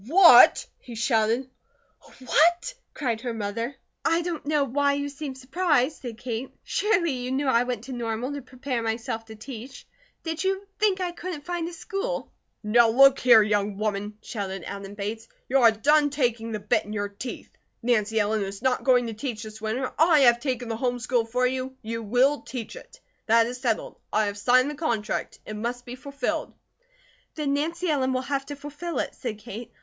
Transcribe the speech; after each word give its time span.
"What?" 0.07 0.65
he 0.79 0.95
shouted. 0.95 1.47
"What?" 2.25 2.73
cried 2.95 3.21
her 3.21 3.35
mother. 3.35 3.75
"I 4.03 4.23
don't 4.23 4.47
know 4.47 4.63
why 4.63 4.93
you 4.93 5.09
seem 5.09 5.35
surprised," 5.35 6.01
said 6.01 6.17
Kate. 6.17 6.49
"Surely 6.63 7.11
you 7.11 7.31
knew 7.31 7.45
I 7.45 7.61
went 7.65 7.83
to 7.83 7.91
Normal 7.91 8.33
to 8.33 8.41
prepare 8.41 8.81
myself 8.81 9.25
to 9.25 9.35
teach. 9.35 9.85
Did 10.23 10.43
you 10.43 10.65
think 10.79 10.99
I 11.01 11.11
couldn't 11.11 11.45
find 11.45 11.69
a 11.69 11.71
school?" 11.71 12.31
"Now 12.63 12.89
look 12.89 13.19
here, 13.19 13.43
young 13.43 13.77
woman," 13.77 14.17
shouted 14.23 14.63
Adam 14.63 14.95
Bates, 14.95 15.27
"you 15.47 15.59
are 15.59 15.69
done 15.69 16.09
taking 16.09 16.51
the 16.51 16.59
bit 16.59 16.83
in 16.83 16.93
your 16.93 17.07
teeth. 17.09 17.51
Nancy 17.83 18.19
Ellen 18.19 18.41
is 18.41 18.63
not 18.63 18.83
going 18.83 19.05
to 19.05 19.13
teach 19.13 19.43
this 19.43 19.61
winter. 19.61 19.93
I 19.99 20.21
have 20.21 20.39
taken 20.39 20.67
the 20.67 20.77
home 20.81 20.97
school 20.97 21.25
for 21.25 21.45
you; 21.45 21.77
you 21.83 22.01
will 22.01 22.41
teach 22.41 22.75
it. 22.75 22.99
That 23.27 23.45
is 23.45 23.61
settled. 23.61 23.99
I 24.11 24.25
have 24.25 24.37
signed 24.39 24.71
the 24.71 24.81
contract. 24.81 25.37
It 25.45 25.55
must 25.55 25.85
be 25.85 25.93
fulfilled." 25.93 26.53
"Then 27.35 27.53
Nancy 27.53 27.87
Ellen 27.87 28.13
will 28.13 28.21
have 28.21 28.47
to 28.47 28.55
fulfill 28.55 28.97
it," 28.97 29.13
said 29.13 29.37
Kate. 29.37 29.71